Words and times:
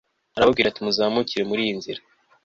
arababwira 0.35 0.67
ati 0.69 0.79
muzamukire 0.85 1.43
muri 1.49 1.61
iyi 1.65 1.73
nzira 1.79 2.01